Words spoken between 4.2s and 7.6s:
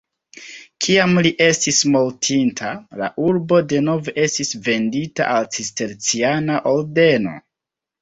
estis vendita al cisterciana ordeno.